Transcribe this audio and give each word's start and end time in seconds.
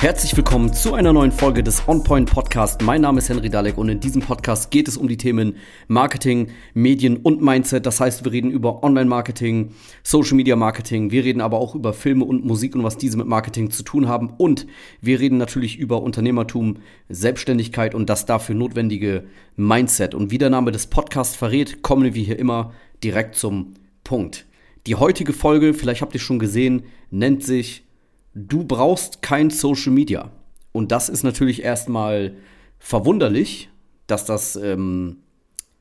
Herzlich 0.00 0.36
willkommen 0.36 0.72
zu 0.72 0.94
einer 0.94 1.12
neuen 1.12 1.32
Folge 1.32 1.64
des 1.64 1.88
On 1.88 2.04
Point 2.04 2.30
Podcast. 2.30 2.82
Mein 2.82 3.00
Name 3.00 3.18
ist 3.18 3.30
Henry 3.30 3.50
Dalek 3.50 3.76
und 3.76 3.88
in 3.88 3.98
diesem 3.98 4.22
Podcast 4.22 4.70
geht 4.70 4.86
es 4.86 4.96
um 4.96 5.08
die 5.08 5.16
Themen 5.16 5.56
Marketing, 5.88 6.52
Medien 6.72 7.16
und 7.16 7.42
Mindset. 7.42 7.84
Das 7.84 7.98
heißt, 7.98 8.24
wir 8.24 8.30
reden 8.30 8.52
über 8.52 8.84
Online-Marketing, 8.84 9.72
Social 10.04 10.36
Media 10.36 10.54
Marketing. 10.54 11.10
Wir 11.10 11.24
reden 11.24 11.40
aber 11.40 11.58
auch 11.58 11.74
über 11.74 11.92
Filme 11.92 12.26
und 12.26 12.44
Musik 12.44 12.76
und 12.76 12.84
was 12.84 12.96
diese 12.96 13.16
mit 13.18 13.26
Marketing 13.26 13.72
zu 13.72 13.82
tun 13.82 14.06
haben. 14.06 14.32
Und 14.38 14.68
wir 15.00 15.18
reden 15.18 15.36
natürlich 15.36 15.80
über 15.80 16.00
Unternehmertum, 16.00 16.76
Selbstständigkeit 17.08 17.92
und 17.92 18.08
das 18.08 18.24
dafür 18.24 18.54
notwendige 18.54 19.24
Mindset. 19.56 20.14
Und 20.14 20.30
wie 20.30 20.38
der 20.38 20.50
Name 20.50 20.70
des 20.70 20.86
Podcasts 20.86 21.34
verrät, 21.34 21.82
kommen 21.82 22.14
wir 22.14 22.22
hier 22.22 22.38
immer 22.38 22.72
direkt 23.02 23.34
zum 23.34 23.74
Punkt. 24.04 24.46
Die 24.86 24.94
heutige 24.94 25.32
Folge, 25.32 25.74
vielleicht 25.74 26.02
habt 26.02 26.14
ihr 26.14 26.20
schon 26.20 26.38
gesehen, 26.38 26.84
nennt 27.10 27.42
sich 27.42 27.82
du 28.46 28.64
brauchst 28.64 29.22
kein 29.22 29.50
Social 29.50 29.92
Media. 29.92 30.30
Und 30.72 30.92
das 30.92 31.08
ist 31.08 31.24
natürlich 31.24 31.62
erstmal 31.62 32.34
verwunderlich, 32.78 33.70
dass 34.06 34.24
das, 34.24 34.56
ähm, 34.56 35.16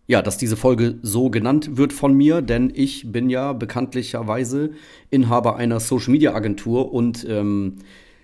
ja, 0.07 0.21
dass 0.21 0.37
diese 0.37 0.57
Folge 0.57 0.97
so 1.01 1.29
genannt 1.29 1.77
wird 1.77 1.93
von 1.93 2.13
mir, 2.13 2.41
denn 2.41 2.71
ich 2.73 3.11
bin 3.11 3.29
ja 3.29 3.53
bekanntlicherweise 3.53 4.71
Inhaber 5.09 5.57
einer 5.57 5.79
Social 5.79 6.11
Media 6.11 6.33
Agentur 6.33 6.93
und 6.93 7.25
ähm, 7.29 7.77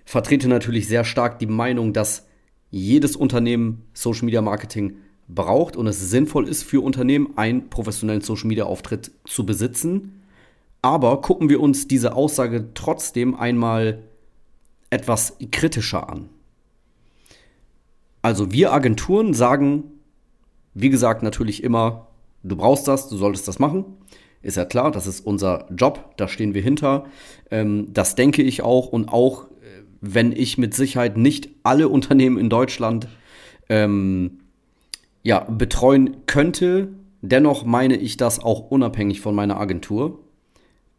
vertrete 0.06 0.48
natürlich 0.48 0.88
sehr 0.88 1.04
stark 1.04 1.40
die 1.40 1.46
Meinung, 1.46 1.94
dass 1.94 2.28
jedes 2.72 3.16
Unternehmen 3.16 3.84
Social 3.94 4.26
Media 4.26 4.42
Marketing 4.42 4.98
braucht 5.28 5.76
und 5.76 5.88
es 5.88 6.10
sinnvoll 6.10 6.48
ist 6.48 6.64
für 6.64 6.84
Unternehmen, 6.84 7.38
einen 7.38 7.70
professionellen 7.70 8.22
Social 8.22 8.48
Media 8.48 8.66
Auftritt 8.66 9.12
zu 9.26 9.46
besitzen. 9.46 10.24
Aber 10.82 11.22
gucken 11.22 11.50
wir 11.50 11.62
uns 11.62 11.88
diese 11.88 12.16
Aussage 12.16 12.70
trotzdem 12.74 13.36
einmal 13.36 14.00
etwas 14.94 15.38
kritischer 15.52 16.10
an. 16.10 16.30
Also 18.22 18.52
wir 18.52 18.72
Agenturen 18.72 19.34
sagen, 19.34 19.84
wie 20.74 20.90
gesagt, 20.90 21.24
natürlich 21.24 21.64
immer, 21.64 22.08
du 22.44 22.56
brauchst 22.56 22.88
das, 22.88 23.10
du 23.10 23.18
solltest 23.18 23.48
das 23.48 23.60
machen. 23.60 23.86
Ist 24.42 24.58
ja 24.58 24.66
klar, 24.66 24.92
das 24.92 25.08
ist 25.08 25.26
unser 25.26 25.68
Job, 25.76 26.14
da 26.18 26.28
stehen 26.28 26.54
wir 26.54 26.62
hinter. 26.62 27.06
Ähm, 27.52 27.88
das 27.92 28.16
denke 28.16 28.42
ich 28.42 28.62
auch 28.62 28.88
und 28.88 29.10
auch, 29.10 29.46
äh, 29.46 29.84
wenn 30.02 30.32
ich 30.32 30.58
mit 30.58 30.74
Sicherheit 30.74 31.18
nicht 31.18 31.50
alle 31.64 31.90
Unternehmen 31.90 32.38
in 32.38 32.50
Deutschland 32.50 33.08
ähm, 33.70 34.40
ja, 35.24 35.40
betreuen 35.40 36.18
könnte, 36.26 36.90
dennoch 37.22 37.66
meine 37.66 37.96
ich 37.96 38.18
das 38.18 38.40
auch 38.40 38.70
unabhängig 38.70 39.22
von 39.22 39.34
meiner 39.34 39.60
Agentur 39.60 40.20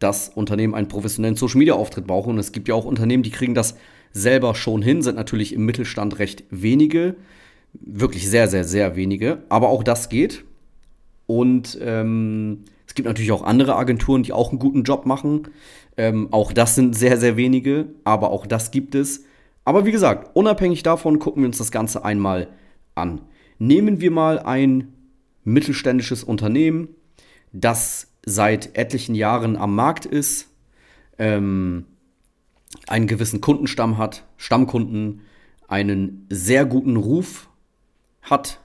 dass 0.05 0.29
Unternehmen 0.29 0.75
einen 0.75 0.87
professionellen 0.87 1.35
Social 1.35 1.57
Media 1.57 1.73
Auftritt 1.73 2.05
brauchen. 2.05 2.29
Und 2.29 2.37
es 2.37 2.51
gibt 2.51 2.67
ja 2.67 2.75
auch 2.75 2.85
Unternehmen, 2.85 3.23
die 3.23 3.31
kriegen 3.31 3.55
das 3.55 3.75
selber 4.11 4.53
schon 4.53 4.83
hin, 4.83 5.01
sind 5.01 5.15
natürlich 5.15 5.51
im 5.51 5.65
Mittelstand 5.65 6.19
recht 6.19 6.43
wenige, 6.51 7.15
wirklich 7.73 8.29
sehr, 8.29 8.47
sehr, 8.47 8.63
sehr 8.63 8.95
wenige. 8.95 9.39
Aber 9.49 9.69
auch 9.69 9.81
das 9.83 10.07
geht. 10.09 10.45
Und 11.25 11.79
ähm, 11.81 12.65
es 12.85 12.93
gibt 12.93 13.07
natürlich 13.07 13.31
auch 13.31 13.41
andere 13.41 13.77
Agenturen, 13.77 14.21
die 14.21 14.31
auch 14.31 14.51
einen 14.51 14.59
guten 14.59 14.83
Job 14.83 15.07
machen. 15.07 15.47
Ähm, 15.97 16.27
auch 16.29 16.53
das 16.53 16.75
sind 16.75 16.95
sehr, 16.95 17.17
sehr 17.17 17.35
wenige, 17.35 17.87
aber 18.03 18.29
auch 18.29 18.45
das 18.45 18.69
gibt 18.69 18.93
es. 18.93 19.23
Aber 19.63 19.87
wie 19.87 19.91
gesagt, 19.91 20.35
unabhängig 20.35 20.83
davon 20.83 21.17
gucken 21.17 21.41
wir 21.41 21.47
uns 21.47 21.57
das 21.57 21.71
Ganze 21.71 22.05
einmal 22.05 22.49
an. 22.93 23.21
Nehmen 23.57 24.01
wir 24.01 24.11
mal 24.11 24.37
ein 24.37 24.93
mittelständisches 25.43 26.23
Unternehmen, 26.23 26.89
das 27.53 28.14
seit 28.25 28.75
etlichen 28.75 29.15
Jahren 29.15 29.55
am 29.55 29.75
Markt 29.75 30.05
ist, 30.05 30.49
ähm, 31.17 31.85
einen 32.87 33.07
gewissen 33.07 33.41
Kundenstamm 33.41 33.97
hat, 33.97 34.25
Stammkunden, 34.37 35.21
einen 35.67 36.25
sehr 36.29 36.65
guten 36.65 36.97
Ruf 36.97 37.49
hat. 38.21 38.59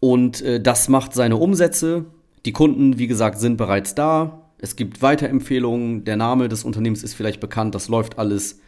Und 0.00 0.42
äh, 0.42 0.60
das 0.60 0.88
macht 0.88 1.14
seine 1.14 1.36
Umsätze. 1.36 2.06
Die 2.44 2.52
Kunden, 2.52 2.98
wie 2.98 3.06
gesagt, 3.06 3.38
sind 3.38 3.56
bereits 3.56 3.94
da. 3.94 4.50
Es 4.58 4.76
gibt 4.76 5.02
Weiterempfehlungen. 5.02 6.04
Der 6.04 6.16
Name 6.16 6.48
des 6.48 6.64
Unternehmens 6.64 7.02
ist 7.02 7.14
vielleicht 7.14 7.40
bekannt. 7.40 7.74
Das 7.74 7.88
läuft 7.88 8.18
alles. 8.18 8.60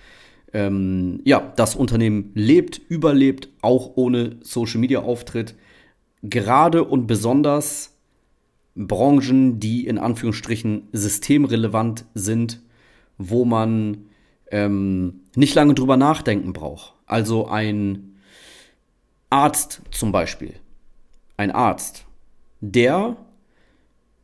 Ähm, 0.53 1.21
ja, 1.25 1.53
das 1.57 1.75
Unternehmen 1.75 2.31
lebt, 2.35 2.81
überlebt, 2.89 3.49
auch 3.63 3.93
ohne 3.97 4.37
Social 4.43 4.81
Media 4.81 5.01
Auftritt. 5.01 5.55
Gerade 6.23 6.85
und 6.85 7.07
besonders 7.07 7.92
Branchen, 8.75 9.61
die 9.61 9.87
in 9.87 9.99
Anführungsstrichen 9.99 10.89
systemrelevant 10.93 12.07
sind, 12.15 12.61
wo 13.19 13.45
man 13.45 14.07
ähm, 14.51 15.21
nicht 15.37 15.55
lange 15.55 15.75
drüber 15.75 15.97
nachdenken 15.97 16.53
braucht. 16.53 16.95
Also 17.07 17.47
ein 17.49 18.17
Arzt 19.31 19.83
zum 19.91 20.13
Beispiel, 20.13 20.55
ein 21.37 21.51
Arzt, 21.51 22.07
der 22.61 23.17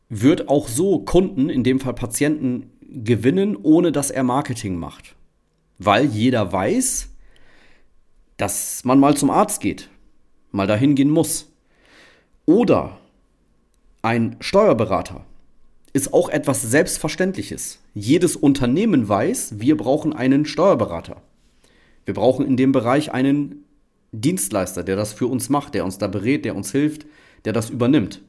wird 0.07 0.49
auch 0.49 0.67
so 0.67 0.99
Kunden, 0.99 1.49
in 1.49 1.63
dem 1.63 1.79
Fall 1.79 1.93
Patienten, 1.93 2.71
gewinnen, 2.81 3.55
ohne 3.61 3.91
dass 3.91 4.09
er 4.09 4.23
Marketing 4.23 4.75
macht. 4.75 5.15
Weil 5.77 6.05
jeder 6.05 6.51
weiß, 6.51 7.09
dass 8.37 8.83
man 8.83 8.99
mal 8.99 9.15
zum 9.15 9.29
Arzt 9.29 9.61
geht, 9.61 9.89
mal 10.51 10.67
dahin 10.67 10.95
gehen 10.95 11.09
muss. 11.09 11.51
Oder 12.45 12.97
ein 14.01 14.37
Steuerberater 14.39 15.25
ist 15.91 16.13
auch 16.13 16.29
etwas 16.29 16.61
Selbstverständliches. 16.61 17.79
Jedes 17.93 18.35
Unternehmen 18.35 19.09
weiß, 19.09 19.59
wir 19.59 19.75
brauchen 19.75 20.13
einen 20.13 20.45
Steuerberater. 20.45 21.21
Wir 22.05 22.13
brauchen 22.13 22.45
in 22.45 22.57
dem 22.57 22.71
Bereich 22.71 23.11
einen 23.11 23.65
Dienstleister, 24.11 24.83
der 24.83 24.95
das 24.95 25.13
für 25.13 25.27
uns 25.27 25.49
macht, 25.49 25.73
der 25.73 25.83
uns 25.83 25.97
da 25.97 26.07
berät, 26.07 26.45
der 26.45 26.55
uns 26.55 26.71
hilft, 26.71 27.05
der 27.45 27.53
das 27.53 27.69
übernimmt. 27.69 28.21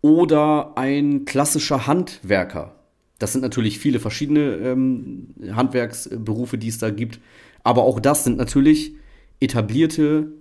Oder 0.00 0.76
ein 0.76 1.24
klassischer 1.24 1.86
Handwerker. 1.86 2.74
Das 3.18 3.32
sind 3.32 3.42
natürlich 3.42 3.78
viele 3.78 4.00
verschiedene 4.00 4.56
ähm, 4.56 5.34
Handwerksberufe, 5.52 6.58
die 6.58 6.68
es 6.68 6.78
da 6.78 6.90
gibt. 6.90 7.20
Aber 7.62 7.82
auch 7.82 8.00
das 8.00 8.24
sind 8.24 8.36
natürlich 8.36 8.94
etablierte 9.40 10.32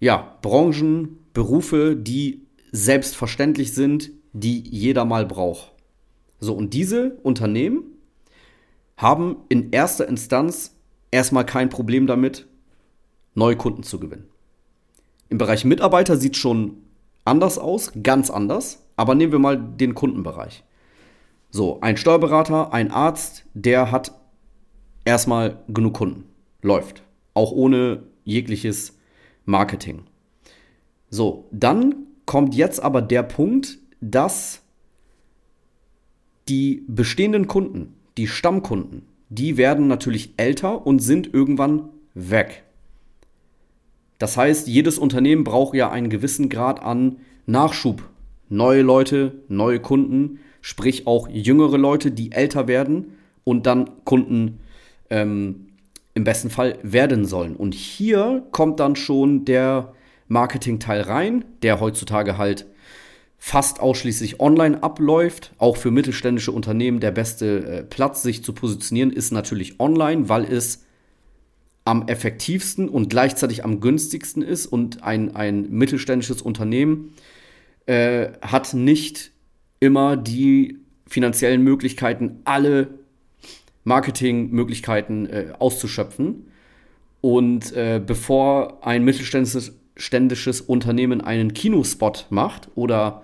ja, 0.00 0.36
Branchen, 0.42 1.18
Berufe, 1.32 1.96
die 1.96 2.43
selbstverständlich 2.74 3.72
sind, 3.72 4.10
die 4.32 4.58
jeder 4.58 5.04
mal 5.04 5.26
braucht. 5.26 5.72
So, 6.40 6.54
und 6.54 6.74
diese 6.74 7.12
Unternehmen 7.22 7.84
haben 8.96 9.36
in 9.48 9.70
erster 9.70 10.08
Instanz 10.08 10.74
erstmal 11.12 11.46
kein 11.46 11.68
Problem 11.68 12.08
damit, 12.08 12.48
neue 13.34 13.54
Kunden 13.56 13.84
zu 13.84 14.00
gewinnen. 14.00 14.28
Im 15.28 15.38
Bereich 15.38 15.64
Mitarbeiter 15.64 16.16
sieht 16.16 16.36
schon 16.36 16.78
anders 17.24 17.58
aus, 17.58 17.92
ganz 18.02 18.28
anders, 18.28 18.84
aber 18.96 19.14
nehmen 19.14 19.30
wir 19.30 19.38
mal 19.38 19.56
den 19.56 19.94
Kundenbereich. 19.94 20.64
So, 21.50 21.80
ein 21.80 21.96
Steuerberater, 21.96 22.72
ein 22.72 22.90
Arzt, 22.90 23.44
der 23.54 23.92
hat 23.92 24.18
erstmal 25.04 25.62
genug 25.68 25.94
Kunden. 25.94 26.24
Läuft. 26.60 27.04
Auch 27.34 27.52
ohne 27.52 28.02
jegliches 28.24 28.98
Marketing. 29.44 30.02
So, 31.08 31.48
dann 31.52 32.06
kommt 32.26 32.54
jetzt 32.54 32.82
aber 32.82 33.02
der 33.02 33.22
Punkt, 33.22 33.78
dass 34.00 34.62
die 36.48 36.84
bestehenden 36.86 37.46
Kunden, 37.46 37.94
die 38.16 38.26
Stammkunden, 38.26 39.02
die 39.28 39.56
werden 39.56 39.88
natürlich 39.88 40.34
älter 40.36 40.86
und 40.86 41.00
sind 41.00 41.32
irgendwann 41.32 41.88
weg. 42.14 42.64
Das 44.18 44.36
heißt, 44.36 44.68
jedes 44.68 44.98
Unternehmen 44.98 45.44
braucht 45.44 45.74
ja 45.74 45.90
einen 45.90 46.08
gewissen 46.08 46.48
Grad 46.48 46.82
an 46.82 47.18
Nachschub. 47.46 48.02
Neue 48.48 48.82
Leute, 48.82 49.42
neue 49.48 49.80
Kunden, 49.80 50.38
sprich 50.60 51.06
auch 51.06 51.28
jüngere 51.28 51.78
Leute, 51.78 52.10
die 52.10 52.32
älter 52.32 52.68
werden 52.68 53.14
und 53.42 53.66
dann 53.66 53.90
Kunden 54.04 54.60
ähm, 55.10 55.66
im 56.14 56.24
besten 56.24 56.50
Fall 56.50 56.78
werden 56.82 57.24
sollen. 57.24 57.56
Und 57.56 57.74
hier 57.74 58.46
kommt 58.52 58.80
dann 58.80 58.96
schon 58.96 59.44
der 59.44 59.92
Marketing-Teil 60.28 61.02
rein, 61.02 61.44
der 61.62 61.80
heutzutage 61.80 62.38
halt 62.38 62.66
fast 63.38 63.80
ausschließlich 63.80 64.40
online 64.40 64.82
abläuft. 64.82 65.52
Auch 65.58 65.76
für 65.76 65.90
mittelständische 65.90 66.50
Unternehmen 66.50 67.00
der 67.00 67.10
beste 67.10 67.66
äh, 67.66 67.82
Platz, 67.82 68.22
sich 68.22 68.42
zu 68.42 68.54
positionieren, 68.54 69.10
ist 69.10 69.32
natürlich 69.32 69.80
online, 69.80 70.28
weil 70.28 70.44
es 70.44 70.84
am 71.84 72.08
effektivsten 72.08 72.88
und 72.88 73.10
gleichzeitig 73.10 73.62
am 73.62 73.80
günstigsten 73.80 74.42
ist. 74.42 74.66
Und 74.66 75.02
ein, 75.02 75.36
ein 75.36 75.68
mittelständisches 75.70 76.40
Unternehmen 76.40 77.12
äh, 77.86 78.28
hat 78.40 78.72
nicht 78.72 79.32
immer 79.80 80.16
die 80.16 80.78
finanziellen 81.06 81.62
Möglichkeiten, 81.62 82.40
alle 82.44 82.88
Marketingmöglichkeiten 83.84 85.26
äh, 85.26 85.52
auszuschöpfen. 85.58 86.46
Und 87.20 87.72
äh, 87.72 88.00
bevor 88.04 88.86
ein 88.86 89.04
mittelständisches 89.04 89.78
mittelständisches 89.94 90.60
Unternehmen 90.60 91.20
einen 91.20 91.54
Kinospot 91.54 92.26
macht 92.30 92.68
oder 92.74 93.22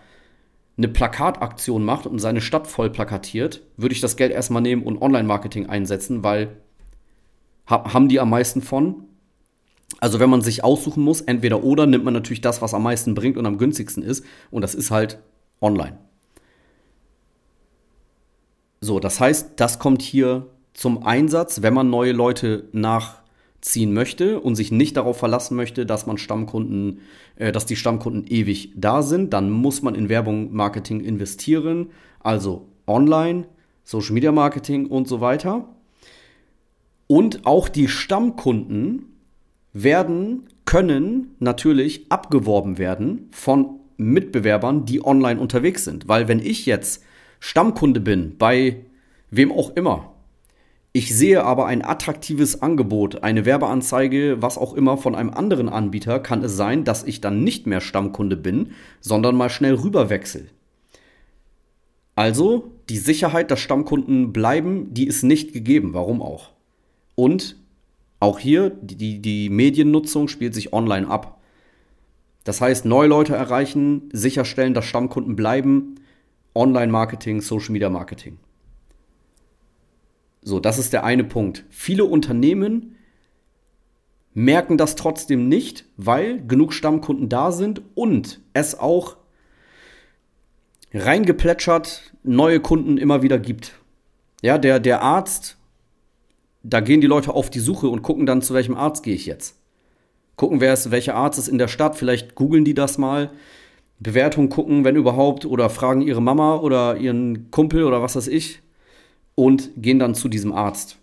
eine 0.77 0.89
Plakataktion 0.89 1.85
macht 1.85 2.07
und 2.07 2.19
seine 2.21 2.41
Stadt 2.41 2.67
voll 2.67 2.91
plakatiert, 2.91 3.63
würde 3.77 3.95
ich 3.95 4.01
das 4.01 4.17
Geld 4.17 4.33
erstmal 4.33 4.63
nehmen 4.63 4.83
und 4.83 5.03
Online-Marketing 5.03 5.67
einsetzen, 5.67 6.25
weil 6.25 6.57
ha 7.67 7.93
haben 7.93 8.09
die 8.09 8.21
am 8.21 8.31
meisten 8.31 8.63
von. 8.63 9.05
Also 9.99 10.21
wenn 10.21 10.31
man 10.31 10.41
sich 10.41 10.65
aussuchen 10.65 11.03
muss, 11.03 11.21
entweder 11.21 11.63
oder, 11.65 11.87
nimmt 11.87 12.05
man 12.05 12.15
natürlich 12.15 12.41
das, 12.41 12.63
was 12.63 12.73
am 12.73 12.85
meisten 12.85 13.15
bringt 13.15 13.37
und 13.37 13.45
am 13.45 13.59
günstigsten 13.59 14.03
ist. 14.03 14.25
Und 14.51 14.63
das 14.63 14.75
ist 14.75 14.91
halt 14.91 15.19
online. 15.61 15.99
So, 18.81 19.01
das 19.01 19.21
heißt, 19.21 19.53
das 19.57 19.79
kommt 19.79 20.01
hier 20.01 20.47
zum 20.73 21.05
Einsatz, 21.05 21.61
wenn 21.61 21.75
man 21.75 21.91
neue 21.91 22.13
Leute 22.13 22.69
nachziehen 23.61 23.93
möchte 23.93 24.41
und 24.41 24.55
sich 24.57 24.73
nicht 24.73 24.97
darauf 24.97 25.19
verlassen 25.19 25.57
möchte, 25.57 25.85
dass 25.87 26.07
man 26.07 26.19
Stammkunden, 26.19 27.01
äh, 27.37 27.53
dass 27.53 27.67
die 27.67 27.77
Stammkunden 27.77 28.25
ewig 28.27 28.73
da 28.75 29.03
sind, 29.03 29.33
dann 29.33 29.51
muss 29.51 29.83
man 29.83 29.95
in 29.95 30.09
Werbung, 30.09 30.53
Marketing 30.53 31.01
investieren, 31.01 31.91
also 32.21 32.69
online, 32.87 33.47
Social 33.85 34.15
Media 34.15 34.33
Marketing 34.33 34.87
und 34.87 35.09
so 35.09 35.21
weiter. 35.21 35.69
Und 37.07 37.45
auch 37.45 37.69
die 37.69 37.89
Stammkunden 37.89 39.07
werden, 39.73 40.49
können 40.65 41.35
natürlich 41.41 42.07
abgeworben 42.11 42.79
werden 42.79 43.29
von 43.33 43.81
Mitbewerbern, 43.97 44.85
die 44.85 45.05
online 45.05 45.41
unterwegs 45.41 45.85
sind. 45.85 46.09
Weil 46.09 46.29
wenn 46.29 46.39
ich 46.39 46.65
jetzt 46.67 47.03
Stammkunde 47.41 48.01
bin 48.01 48.37
bei 48.39 48.85
wem 49.31 49.51
auch 49.51 49.75
immer, 49.75 50.13
ich 50.93 51.17
sehe 51.17 51.45
aber 51.45 51.67
ein 51.67 51.85
attraktives 51.85 52.63
Angebot, 52.63 53.23
eine 53.23 53.45
Werbeanzeige, 53.45 54.43
was 54.43 54.59
auch 54.59 54.75
immer 54.75 54.97
von 54.97 55.15
einem 55.15 55.31
anderen 55.31 55.69
Anbieter, 55.69 56.19
kann 56.19 56.43
es 56.43 56.57
sein, 56.57 56.85
dass 56.85 57.05
ich 57.05 57.21
dann 57.21 57.45
nicht 57.45 57.67
mehr 57.67 57.81
Stammkunde 57.81 58.37
bin, 58.37 58.73
sondern 59.01 59.37
mal 59.37 59.51
schnell 59.51 59.75
rüberwechsel. 59.75 60.49
Also 62.17 62.73
die 62.89 62.99
Sicherheit, 62.99 63.51
dass 63.53 63.61
Stammkunden 63.61 64.33
bleiben, 64.33 64.93
die 64.93 65.07
ist 65.07 65.23
nicht 65.23 65.53
gegeben. 65.53 65.95
Warum 65.95 66.21
auch? 66.21 66.51
Und 67.15 67.57
auch 68.19 68.39
hier, 68.39 68.71
die, 68.83 69.23
die 69.23 69.49
Mediennutzung 69.49 70.27
spielt 70.29 70.55
sich 70.55 70.73
online 70.73 71.09
ab. 71.09 71.41
Das 72.45 72.61
heißt, 72.61 72.85
neue 72.85 73.09
Leute 73.09 73.35
erreichen, 73.35 74.09
sicherstellen, 74.13 74.75
dass 74.75 74.87
Stammkunden 74.87 75.37
bleiben, 75.37 75.95
Online-Marketing, 76.55 77.41
Social-Media-Marketing. 77.43 78.39
So, 80.43 80.59
das 80.59 80.79
ist 80.79 80.93
der 80.93 81.05
eine 81.05 81.25
Punkt. 81.25 81.65
Viele 81.69 82.05
Unternehmen 82.05 82.97
merken 84.33 84.79
das 84.79 84.97
trotzdem 84.97 85.49
nicht, 85.49 85.85
weil 85.97 86.45
genug 86.47 86.73
Stammkunden 86.73 87.29
da 87.29 87.53
sind 87.53 87.83
und 87.95 88.41
es 88.55 88.79
auch 88.79 89.17
reingeplätschert 90.95 92.15
neue 92.23 92.61
Kunden 92.61 92.97
immer 92.97 93.23
wieder 93.23 93.39
gibt. 93.39 93.75
Ja, 94.43 94.57
der, 94.57 94.81
der 94.81 95.03
Arzt, 95.03 95.59
da 96.63 96.81
gehen 96.81 97.01
die 97.01 97.07
Leute 97.07 97.35
auf 97.35 97.51
die 97.51 97.61
Suche 97.61 97.89
und 97.89 98.03
gucken 98.03 98.25
dann, 98.25 98.43
zu 98.43 98.55
welchem 98.55 98.77
Arzt 98.77 99.03
gehe 99.03 99.15
ich 99.15 99.27
jetzt. 99.27 99.57
Gucken, 100.37 100.61
wer 100.61 100.73
ist, 100.73 100.91
welcher 100.91 101.17
Arzt 101.17 101.39
ist 101.39 101.49
in 101.49 101.59
der 101.59 101.69
Stadt, 101.69 101.97
vielleicht 101.97 102.35
googeln 102.35 102.65
die 102.65 102.73
das 102.73 102.97
mal, 102.97 103.31
Bewertung 103.99 104.49
gucken, 104.49 104.85
wenn 104.85 104.97
überhaupt, 104.97 105.45
oder 105.45 105.69
fragen 105.69 106.01
ihre 106.01 106.23
Mama 106.23 106.57
oder 106.57 106.97
ihren 106.97 107.51
Kumpel 107.51 107.85
oder 107.85 108.01
was 108.01 108.17
weiß 108.17 108.29
ich 108.29 108.63
und 109.41 109.71
gehen 109.79 109.99
dann 109.99 110.15
zu 110.15 110.29
diesem 110.29 110.53
Arzt. 110.53 110.99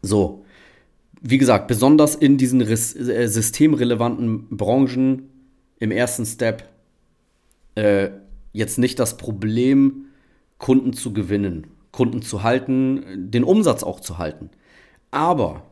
So, 0.00 0.44
wie 1.20 1.38
gesagt, 1.38 1.66
besonders 1.66 2.14
in 2.14 2.36
diesen 2.36 2.60
äh, 2.60 2.76
systemrelevanten 2.76 4.56
Branchen 4.56 5.28
im 5.80 5.90
ersten 5.90 6.24
Step 6.24 6.68
äh, 7.74 8.10
jetzt 8.52 8.78
nicht 8.78 9.00
das 9.00 9.16
Problem, 9.16 10.04
Kunden 10.58 10.92
zu 10.92 11.12
gewinnen, 11.12 11.66
Kunden 11.90 12.22
zu 12.22 12.44
halten, 12.44 13.02
den 13.28 13.42
Umsatz 13.42 13.82
auch 13.82 13.98
zu 13.98 14.18
halten. 14.18 14.50
Aber 15.10 15.64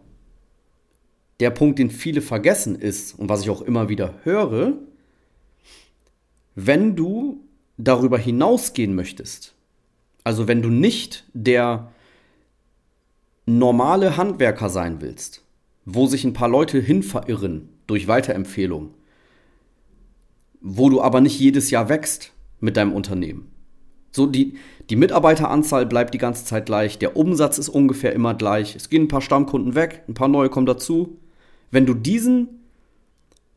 der 1.39 1.51
Punkt, 1.51 1.79
den 1.79 1.91
viele 1.91 2.21
vergessen 2.21 2.75
ist 2.75 3.17
und 3.17 3.29
was 3.29 3.43
ich 3.43 3.51
auch 3.51 3.63
immer 3.63 3.89
wieder 3.89 4.15
höre, 4.25 4.73
wenn 6.57 6.97
du 6.97 7.45
darüber 7.77 8.19
hinausgehen 8.19 8.97
möchtest, 8.97 9.56
also 10.27 10.49
wenn 10.49 10.61
du 10.61 10.71
nicht 10.71 11.23
der 11.35 11.93
normale 13.47 14.17
Handwerker 14.17 14.69
sein 14.69 15.01
willst, 15.01 15.45
wo 15.85 16.09
sich 16.09 16.25
ein 16.25 16.33
paar 16.33 16.49
Leute 16.49 16.81
hin 16.81 17.05
verirren 17.05 17.69
durch 17.87 18.09
Weiterempfehlung, 18.09 18.93
wo 20.61 20.91
du 20.91 21.01
aber 21.01 21.21
nicht 21.21 21.39
jedes 21.39 21.71
Jahr 21.71 21.89
wächst 21.89 22.33
mit 22.59 22.77
deinem 22.77 22.93
Unternehmen. 22.93 23.53
So, 24.11 24.27
die, 24.27 24.55
die 24.91 24.97
Mitarbeiteranzahl 24.97 25.87
bleibt 25.87 26.13
die 26.13 26.19
ganze 26.19 26.45
Zeit 26.45 26.67
gleich, 26.67 26.99
der 26.99 27.17
Umsatz 27.17 27.59
ist 27.59 27.69
ungefähr 27.69 28.13
immer 28.13 28.35
gleich, 28.35 28.75
es 28.75 28.91
gehen 28.91 29.03
ein 29.03 29.09
paar 29.09 29.21
Stammkunden 29.21 29.77
weg, 29.77 30.03
ein 30.09 30.15
paar 30.15 30.27
neue 30.27 30.49
kommen 30.49 30.67
dazu. 30.67 31.21
Wenn 31.71 31.87
du 31.87 31.95
diesen, 31.95 32.49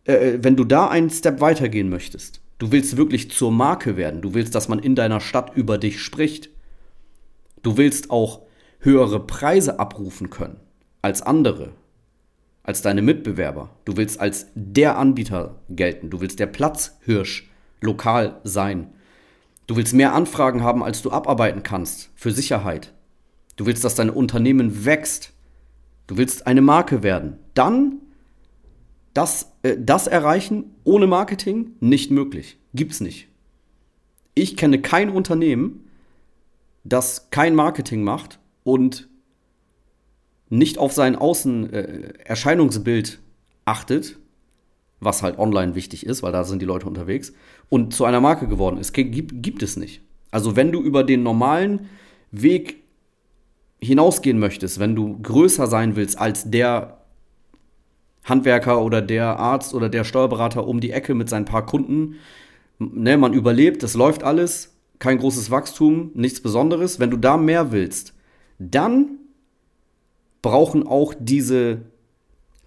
äh, 0.03 0.37
wenn 0.39 0.55
du 0.55 0.65
da 0.65 0.87
einen 0.87 1.09
Step 1.09 1.41
weitergehen 1.41 1.89
möchtest, 1.89 2.41
Du 2.59 2.73
willst 2.73 2.97
wirklich 2.97 3.31
zur 3.31 3.51
Marke 3.51 3.95
werden. 3.95 4.21
Du 4.21 4.33
willst, 4.33 4.53
dass 4.53 4.67
man 4.67 4.79
in 4.79 4.93
deiner 4.93 5.21
Stadt 5.21 5.55
über 5.55 5.77
dich 5.77 6.01
spricht. 6.01 6.49
Du 7.61 7.77
willst 7.77 8.09
auch 8.09 8.41
höhere 8.79 9.25
Preise 9.25 9.79
abrufen 9.79 10.29
können 10.29 10.59
als 11.01 11.21
andere, 11.21 11.73
als 12.63 12.81
deine 12.81 13.01
Mitbewerber. 13.01 13.69
Du 13.85 13.97
willst 13.97 14.19
als 14.19 14.47
der 14.55 14.97
Anbieter 14.97 15.59
gelten. 15.69 16.09
Du 16.09 16.21
willst 16.21 16.39
der 16.39 16.47
Platzhirsch 16.47 17.49
lokal 17.81 18.39
sein. 18.43 18.93
Du 19.67 19.75
willst 19.75 19.93
mehr 19.93 20.13
Anfragen 20.13 20.63
haben, 20.63 20.83
als 20.83 21.01
du 21.01 21.11
abarbeiten 21.11 21.63
kannst 21.63 22.09
für 22.15 22.31
Sicherheit. 22.31 22.93
Du 23.55 23.65
willst, 23.65 23.83
dass 23.83 23.95
dein 23.95 24.09
Unternehmen 24.09 24.85
wächst. 24.85 25.33
Du 26.07 26.17
willst 26.17 26.47
eine 26.47 26.61
Marke 26.61 27.03
werden. 27.03 27.37
Dann 27.53 27.99
das, 29.13 29.51
äh, 29.63 29.75
das 29.77 30.07
erreichen 30.07 30.75
ohne 30.83 31.07
Marketing 31.07 31.71
nicht 31.79 32.11
möglich. 32.11 32.57
Gibt's 32.73 33.01
nicht. 33.01 33.27
Ich 34.33 34.55
kenne 34.55 34.81
kein 34.81 35.09
Unternehmen, 35.09 35.88
das 36.83 37.29
kein 37.31 37.55
Marketing 37.55 38.03
macht 38.03 38.39
und 38.63 39.09
nicht 40.49 40.77
auf 40.77 40.93
sein 40.93 41.15
Außenerscheinungsbild 41.15 43.09
äh, 43.13 43.17
achtet, 43.65 44.17
was 44.99 45.23
halt 45.23 45.37
online 45.37 45.75
wichtig 45.75 46.05
ist, 46.05 46.23
weil 46.23 46.31
da 46.31 46.43
sind 46.43 46.61
die 46.61 46.65
Leute 46.65 46.87
unterwegs, 46.87 47.33
und 47.69 47.93
zu 47.93 48.05
einer 48.05 48.21
Marke 48.21 48.47
geworden 48.47 48.77
ist. 48.77 48.93
Gibt, 48.93 49.43
gibt 49.43 49.63
es 49.63 49.77
nicht. 49.77 50.01
Also 50.31 50.55
wenn 50.55 50.71
du 50.71 50.81
über 50.81 51.03
den 51.03 51.23
normalen 51.23 51.87
Weg 52.31 52.77
hinausgehen 53.81 54.39
möchtest, 54.39 54.79
wenn 54.79 54.95
du 54.95 55.19
größer 55.21 55.67
sein 55.67 55.95
willst 55.95 56.19
als 56.19 56.49
der 56.49 56.99
Handwerker 58.23 58.83
oder 58.83 59.01
der 59.01 59.39
Arzt 59.39 59.73
oder 59.73 59.89
der 59.89 60.03
Steuerberater 60.03 60.67
um 60.67 60.79
die 60.79 60.91
Ecke 60.91 61.15
mit 61.15 61.29
seinen 61.29 61.45
paar 61.45 61.65
Kunden. 61.65 62.15
Ne, 62.77 63.17
man 63.17 63.33
überlebt, 63.33 63.83
das 63.83 63.93
läuft 63.93 64.23
alles, 64.23 64.77
kein 64.99 65.17
großes 65.17 65.49
Wachstum, 65.49 66.11
nichts 66.13 66.41
Besonderes. 66.41 66.99
Wenn 66.99 67.09
du 67.09 67.17
da 67.17 67.37
mehr 67.37 67.71
willst, 67.71 68.13
dann 68.59 69.17
brauchen 70.41 70.85
auch 70.85 71.13
diese 71.17 71.81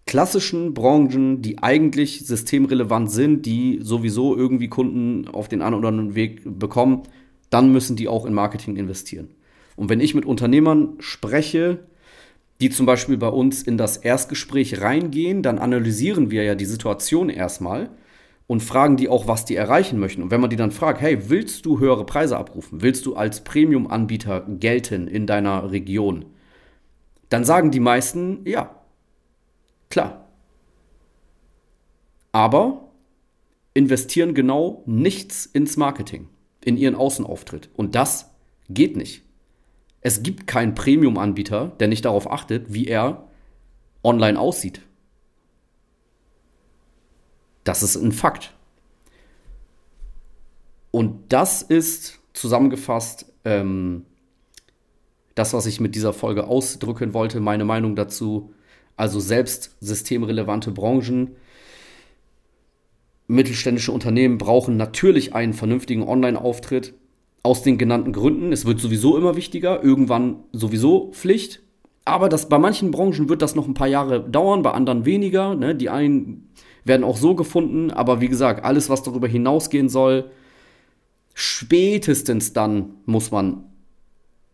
klassischen 0.06 0.74
Branchen, 0.74 1.42
die 1.42 1.62
eigentlich 1.62 2.26
systemrelevant 2.26 3.10
sind, 3.10 3.46
die 3.46 3.78
sowieso 3.82 4.36
irgendwie 4.36 4.68
Kunden 4.68 5.28
auf 5.28 5.48
den 5.48 5.62
einen 5.62 5.76
oder 5.76 5.88
anderen 5.88 6.14
Weg 6.14 6.42
bekommen, 6.44 7.02
dann 7.50 7.70
müssen 7.70 7.96
die 7.96 8.08
auch 8.08 8.26
in 8.26 8.34
Marketing 8.34 8.76
investieren. 8.76 9.28
Und 9.76 9.88
wenn 9.88 10.00
ich 10.00 10.14
mit 10.14 10.26
Unternehmern 10.26 10.94
spreche, 10.98 11.80
die 12.60 12.70
zum 12.70 12.86
Beispiel 12.86 13.16
bei 13.16 13.28
uns 13.28 13.62
in 13.62 13.76
das 13.76 13.96
Erstgespräch 13.96 14.80
reingehen, 14.80 15.42
dann 15.42 15.58
analysieren 15.58 16.30
wir 16.30 16.42
ja 16.44 16.54
die 16.54 16.64
Situation 16.64 17.28
erstmal 17.28 17.90
und 18.46 18.62
fragen 18.62 18.96
die 18.96 19.08
auch, 19.08 19.26
was 19.26 19.44
die 19.44 19.56
erreichen 19.56 19.98
möchten. 19.98 20.22
Und 20.22 20.30
wenn 20.30 20.40
man 20.40 20.50
die 20.50 20.56
dann 20.56 20.72
fragt, 20.72 21.00
hey, 21.00 21.30
willst 21.30 21.64
du 21.64 21.78
höhere 21.78 22.04
Preise 22.04 22.36
abrufen? 22.36 22.82
Willst 22.82 23.06
du 23.06 23.16
als 23.16 23.44
Premium-Anbieter 23.44 24.46
gelten 24.48 25.08
in 25.08 25.26
deiner 25.26 25.70
Region? 25.70 26.26
Dann 27.28 27.44
sagen 27.44 27.70
die 27.70 27.80
meisten, 27.80 28.40
ja, 28.44 28.74
klar. 29.88 30.28
Aber 32.32 32.88
investieren 33.74 34.34
genau 34.34 34.82
nichts 34.86 35.46
ins 35.46 35.76
Marketing, 35.76 36.28
in 36.64 36.76
ihren 36.76 36.94
Außenauftritt. 36.94 37.70
Und 37.74 37.94
das 37.94 38.34
geht 38.68 38.96
nicht. 38.96 39.22
Es 40.02 40.22
gibt 40.22 40.46
keinen 40.46 40.74
Premium-Anbieter, 40.74 41.72
der 41.78 41.88
nicht 41.88 42.04
darauf 42.04 42.30
achtet, 42.30 42.74
wie 42.74 42.86
er 42.86 43.28
online 44.02 44.38
aussieht. 44.38 44.82
Das 47.64 47.82
ist 47.82 47.96
ein 47.96 48.12
Fakt. 48.12 48.52
Und 50.90 51.32
das 51.32 51.62
ist 51.62 52.18
zusammengefasst 52.32 53.26
ähm, 53.44 54.04
das, 55.34 55.54
was 55.54 55.66
ich 55.66 55.80
mit 55.80 55.94
dieser 55.94 56.12
Folge 56.12 56.46
ausdrücken 56.46 57.14
wollte, 57.14 57.40
meine 57.40 57.64
Meinung 57.64 57.96
dazu. 57.96 58.52
Also 58.96 59.20
selbst 59.20 59.76
systemrelevante 59.80 60.70
Branchen, 60.70 61.36
mittelständische 63.26 63.92
Unternehmen 63.92 64.36
brauchen 64.36 64.76
natürlich 64.76 65.34
einen 65.34 65.54
vernünftigen 65.54 66.02
Online-Auftritt, 66.02 66.94
aus 67.42 67.62
den 67.62 67.78
genannten 67.78 68.12
Gründen. 68.12 68.52
Es 68.52 68.66
wird 68.66 68.80
sowieso 68.80 69.16
immer 69.16 69.36
wichtiger, 69.36 69.82
irgendwann 69.82 70.44
sowieso 70.52 71.10
Pflicht. 71.12 71.60
Aber 72.04 72.28
das, 72.28 72.48
bei 72.48 72.58
manchen 72.58 72.90
Branchen 72.90 73.28
wird 73.28 73.42
das 73.42 73.54
noch 73.54 73.66
ein 73.66 73.74
paar 73.74 73.88
Jahre 73.88 74.20
dauern, 74.20 74.62
bei 74.62 74.72
anderen 74.72 75.04
weniger. 75.04 75.54
Ne? 75.54 75.74
Die 75.74 75.90
einen 75.90 76.50
werden 76.84 77.04
auch 77.04 77.16
so 77.16 77.34
gefunden, 77.34 77.90
aber 77.90 78.20
wie 78.20 78.28
gesagt, 78.28 78.64
alles, 78.64 78.88
was 78.88 79.02
darüber 79.02 79.28
hinausgehen 79.28 79.88
soll, 79.88 80.30
spätestens 81.34 82.52
dann 82.52 82.94
muss 83.06 83.30
man 83.30 83.64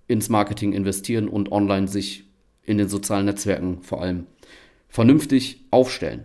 ins 0.07 0.29
Marketing 0.29 0.73
investieren 0.73 1.29
und 1.29 1.53
online 1.53 1.89
sich 1.89 2.25
in 2.63 2.79
den 2.79 2.89
sozialen 2.89 3.27
Netzwerken 3.27 3.83
vor 3.83 4.03
allem 4.03 4.27
vernünftig 4.89 5.65
aufstellen. 5.71 6.25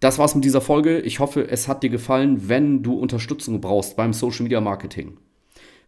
Das 0.00 0.18
war's 0.18 0.34
mit 0.34 0.44
dieser 0.44 0.62
Folge. 0.62 1.00
Ich 1.00 1.20
hoffe, 1.20 1.46
es 1.48 1.68
hat 1.68 1.82
dir 1.82 1.90
gefallen. 1.90 2.48
Wenn 2.48 2.82
du 2.82 2.94
Unterstützung 2.94 3.60
brauchst 3.60 3.96
beim 3.96 4.14
Social 4.14 4.44
Media 4.44 4.60
Marketing 4.60 5.18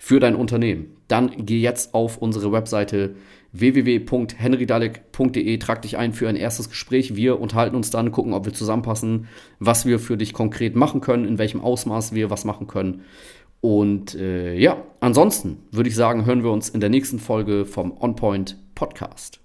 für 0.04 0.18
dein 0.18 0.35
Unternehmen, 0.35 0.97
dann 1.06 1.30
geh 1.47 1.61
jetzt 1.61 1.94
auf 1.94 2.18
unsere 2.18 2.50
Webseite 2.50 3.14
www.henrydalek.de, 3.52 5.59
trag 5.59 5.82
dich 5.82 5.97
ein 5.97 6.12
für 6.12 6.28
ein 6.28 6.35
erstes 6.35 6.68
Gespräch. 6.68 7.14
Wir 7.14 7.38
unterhalten 7.38 7.76
uns 7.76 7.90
dann, 7.90 8.11
gucken, 8.11 8.32
ob 8.32 8.44
wir 8.44 8.52
zusammenpassen, 8.52 9.28
was 9.61 9.87
wir 9.87 10.00
für 10.00 10.16
dich 10.16 10.32
konkret 10.32 10.75
machen 10.75 11.02
können, 11.02 11.25
in 11.25 11.38
welchem 11.38 11.61
Ausmaß 11.61 12.16
wir 12.16 12.30
was 12.30 12.44
machen 12.44 12.66
können. 12.66 13.02
Und 13.61 14.16
äh, 14.16 14.54
ja, 14.54 14.82
ansonsten 14.99 15.59
würde 15.71 15.88
ich 15.88 15.94
sagen, 15.94 16.26
hören 16.26 16.42
wir 16.42 16.50
uns 16.50 16.68
in 16.68 16.80
der 16.80 16.90
nächsten 16.90 17.21
Folge 17.21 17.64
vom 17.64 17.97
OnPoint 17.97 18.59
Podcast. 18.75 19.42